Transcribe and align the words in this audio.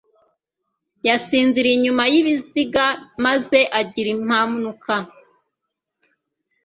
yasinziriye 1.07 1.75
inyuma 1.77 2.03
y'ibiziga 2.13 2.85
maze 3.25 3.59
agira 3.79 4.09
impanuka 4.17 4.93